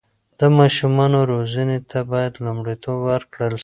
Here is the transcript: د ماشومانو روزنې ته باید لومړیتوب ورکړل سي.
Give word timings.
د 0.39 0.41
ماشومانو 0.57 1.19
روزنې 1.31 1.77
ته 1.89 1.99
باید 2.11 2.33
لومړیتوب 2.45 2.97
ورکړل 3.09 3.53
سي. 3.57 3.59